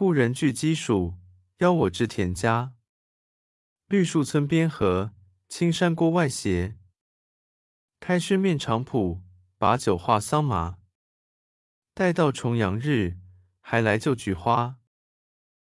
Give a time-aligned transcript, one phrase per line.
[0.00, 1.16] 故人具鸡黍
[1.58, 2.72] 邀我至田家。
[3.86, 5.12] 绿树村边合
[5.46, 6.78] 青山郭外斜。
[8.00, 9.20] 开轩面场圃
[9.58, 10.78] 把酒话桑麻。
[11.92, 13.18] 待到重阳日
[13.60, 14.79] 还来就菊花。